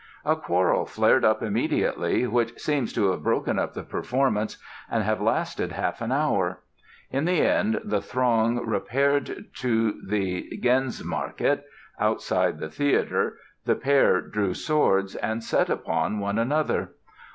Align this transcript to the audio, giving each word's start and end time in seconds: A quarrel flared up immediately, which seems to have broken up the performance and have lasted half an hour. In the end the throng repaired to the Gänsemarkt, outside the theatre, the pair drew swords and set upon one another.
A 0.25 0.35
quarrel 0.35 0.87
flared 0.87 1.23
up 1.23 1.43
immediately, 1.43 2.25
which 2.25 2.57
seems 2.59 2.91
to 2.93 3.11
have 3.11 3.21
broken 3.21 3.59
up 3.59 3.75
the 3.75 3.83
performance 3.83 4.57
and 4.89 5.03
have 5.03 5.21
lasted 5.21 5.73
half 5.73 6.01
an 6.01 6.11
hour. 6.11 6.61
In 7.11 7.25
the 7.25 7.43
end 7.45 7.79
the 7.85 8.01
throng 8.01 8.65
repaired 8.65 9.45
to 9.57 10.01
the 10.03 10.57
Gänsemarkt, 10.59 11.61
outside 11.99 12.57
the 12.57 12.69
theatre, 12.71 13.37
the 13.65 13.75
pair 13.75 14.21
drew 14.21 14.55
swords 14.55 15.13
and 15.17 15.43
set 15.43 15.69
upon 15.69 16.17
one 16.17 16.39
another. 16.39 16.93